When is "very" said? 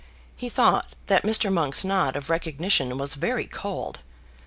3.13-3.45